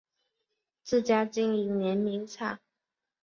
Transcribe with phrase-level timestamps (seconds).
[0.83, 2.57] 自家经营碾米厂